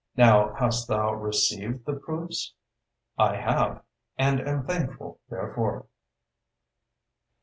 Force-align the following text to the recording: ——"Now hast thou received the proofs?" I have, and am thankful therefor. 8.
——"Now 0.17 0.55
hast 0.55 0.87
thou 0.87 1.13
received 1.13 1.85
the 1.85 1.93
proofs?" 1.93 2.55
I 3.19 3.35
have, 3.35 3.83
and 4.17 4.39
am 4.41 4.65
thankful 4.65 5.19
therefor. 5.29 5.83
8. 5.85 5.85